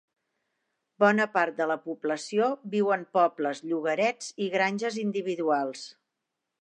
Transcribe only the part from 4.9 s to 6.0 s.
individuals.